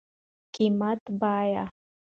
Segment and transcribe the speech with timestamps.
[0.55, 1.63] قيمت √ بيه